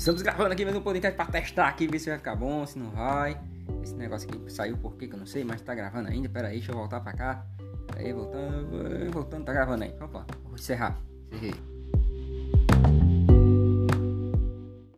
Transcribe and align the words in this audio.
Estamos 0.00 0.22
gravando 0.22 0.50
aqui 0.50 0.64
mais 0.64 0.74
um 0.74 0.80
podcast 0.80 1.14
pra 1.14 1.26
testar 1.26 1.68
aqui, 1.68 1.86
ver 1.86 1.98
se 1.98 2.08
vai 2.08 2.16
ficar 2.16 2.34
bom, 2.34 2.64
se 2.64 2.78
não 2.78 2.90
vai. 2.90 3.38
Esse 3.82 3.94
negócio 3.94 4.26
aqui 4.26 4.50
saiu 4.50 4.78
por 4.78 4.96
quê 4.96 5.06
que 5.06 5.14
eu 5.14 5.18
não 5.18 5.26
sei, 5.26 5.44
mas 5.44 5.60
tá 5.60 5.74
gravando 5.74 6.08
ainda. 6.08 6.26
Pera 6.26 6.48
aí, 6.48 6.54
deixa 6.54 6.72
eu 6.72 6.76
voltar 6.76 7.00
para 7.00 7.12
cá. 7.12 7.46
Pera 7.86 8.00
aí, 8.00 8.10
voltando, 8.10 9.12
voltando, 9.12 9.44
tá 9.44 9.52
gravando 9.52 9.84
aí. 9.84 9.94
Opa, 10.00 10.24
vou 10.42 10.54
encerrar. 10.54 10.98
Encerrei. 11.30 11.52